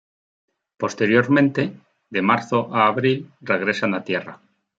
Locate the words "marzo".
2.23-2.59